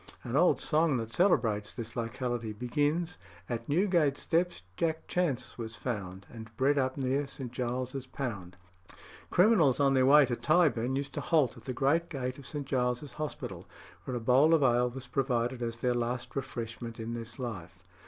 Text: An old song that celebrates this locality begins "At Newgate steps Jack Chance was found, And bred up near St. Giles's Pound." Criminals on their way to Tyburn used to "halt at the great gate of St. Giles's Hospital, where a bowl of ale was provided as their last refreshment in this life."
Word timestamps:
An 0.23 0.35
old 0.35 0.59
song 0.59 0.97
that 0.97 1.13
celebrates 1.13 1.71
this 1.71 1.95
locality 1.95 2.53
begins 2.53 3.19
"At 3.47 3.69
Newgate 3.69 4.17
steps 4.17 4.63
Jack 4.75 5.07
Chance 5.07 5.59
was 5.59 5.75
found, 5.75 6.25
And 6.31 6.49
bred 6.57 6.79
up 6.79 6.97
near 6.97 7.27
St. 7.27 7.51
Giles's 7.51 8.07
Pound." 8.07 8.57
Criminals 9.29 9.79
on 9.79 9.93
their 9.93 10.07
way 10.07 10.25
to 10.25 10.35
Tyburn 10.35 10.95
used 10.95 11.13
to 11.13 11.21
"halt 11.21 11.55
at 11.55 11.65
the 11.65 11.73
great 11.73 12.09
gate 12.09 12.39
of 12.39 12.47
St. 12.47 12.65
Giles's 12.65 13.13
Hospital, 13.13 13.67
where 14.05 14.17
a 14.17 14.19
bowl 14.19 14.55
of 14.55 14.63
ale 14.63 14.89
was 14.89 15.05
provided 15.05 15.61
as 15.61 15.77
their 15.77 15.93
last 15.93 16.35
refreshment 16.35 16.99
in 16.99 17.13
this 17.13 17.37
life." 17.37 17.83